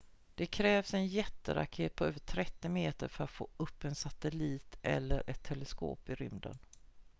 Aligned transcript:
det 0.35 0.45
krävs 0.45 0.93
en 0.93 1.07
jätteraket 1.07 1.95
på 1.95 2.05
över 2.05 2.19
30 2.19 2.69
meter 2.69 3.07
för 3.07 3.23
att 3.23 3.29
få 3.31 3.47
upp 3.57 3.83
en 3.83 3.95
satellit 3.95 4.77
eller 4.81 5.23
ett 5.27 5.43
teleskop 5.43 6.09
i 6.09 6.15
rymden 6.15 6.57